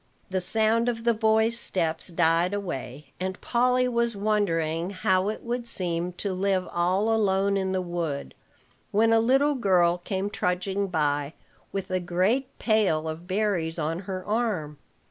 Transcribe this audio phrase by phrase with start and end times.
[0.31, 5.67] The sound of the boys' steps died away, and Polly was wondering how it would
[5.67, 8.33] seem to live all alone in the wood,
[8.89, 11.35] when a little girl came trudging by,
[11.71, 14.79] with a great pail of berries on her arm.